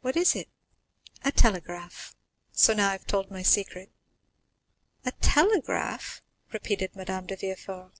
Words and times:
"What 0.00 0.16
is 0.16 0.36
it?" 0.36 0.48
"A 1.24 1.32
telegraph. 1.32 2.14
So 2.52 2.72
now 2.72 2.90
I 2.90 2.92
have 2.92 3.06
told 3.08 3.32
my 3.32 3.42
secret." 3.42 3.90
"A 5.04 5.10
telegraph?" 5.20 6.22
repeated 6.52 6.94
Madame 6.94 7.26
de 7.26 7.34
Villefort. 7.34 7.90